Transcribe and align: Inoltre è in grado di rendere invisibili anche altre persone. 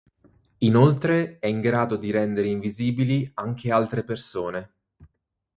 Inoltre 0.61 1.37
è 1.37 1.45
in 1.45 1.61
grado 1.61 1.95
di 1.95 2.09
rendere 2.09 2.47
invisibili 2.47 3.29
anche 3.35 3.71
altre 3.71 4.03
persone. 4.03 4.73